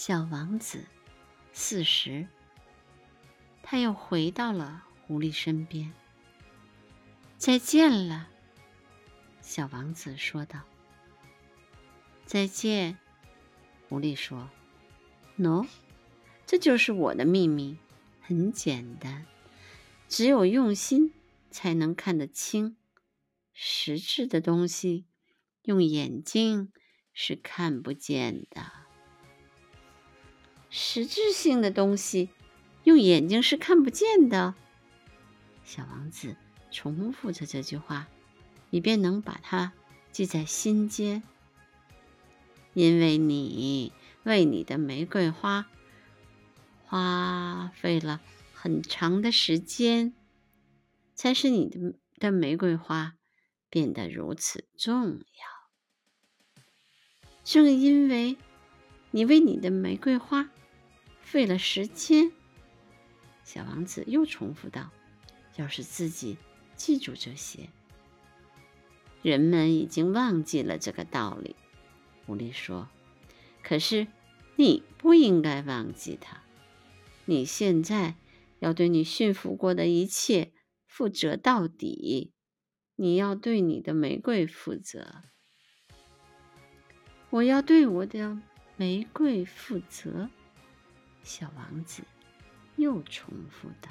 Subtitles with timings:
[0.00, 0.84] 小王子
[1.52, 2.28] 四十，
[3.64, 5.92] 他又回到了狐狸身边。
[7.36, 8.28] 再见了，
[9.42, 10.62] 小王子说道。
[12.24, 12.96] 再见，
[13.88, 14.48] 狐狸说。
[15.36, 15.66] 喏，
[16.46, 17.76] 这就是我的秘密，
[18.20, 19.26] 很简单，
[20.06, 21.12] 只有用心
[21.50, 22.76] 才能看得清。
[23.52, 25.06] 实质的东西，
[25.62, 26.72] 用眼睛
[27.12, 28.77] 是看不见的。
[30.70, 32.30] 实质性的东西，
[32.84, 34.54] 用眼睛是看不见的。
[35.64, 36.36] 小王子
[36.70, 38.08] 重复着这句话，
[38.70, 39.72] 以便能把它
[40.12, 41.22] 记在心间。
[42.74, 43.92] 因为你。
[44.24, 45.70] 为你的玫瑰花
[46.84, 48.20] 花费了
[48.52, 50.12] 很长的时间，
[51.14, 53.14] 才使你的的玫瑰花
[53.70, 56.62] 变得如此重要。
[57.42, 58.36] 正因为
[59.12, 60.50] 你为你的玫瑰花
[61.30, 62.32] 费了时间，
[63.44, 64.90] 小王子又重复道
[65.56, 66.38] ：“要是自己
[66.74, 67.68] 记住这些，
[69.22, 71.54] 人们已经忘记了这个道理。”
[72.26, 72.88] 狐狸说
[73.62, 74.06] ：“可是。”
[74.60, 76.42] 你不应该忘记它。
[77.26, 78.16] 你现在
[78.58, 80.52] 要对你驯服过的一切
[80.84, 82.32] 负责到底。
[82.96, 85.22] 你要对你的玫瑰负责。
[87.30, 88.42] 我要对我的
[88.76, 90.28] 玫瑰负责。
[91.28, 92.02] 小王子
[92.76, 93.90] 又重复道。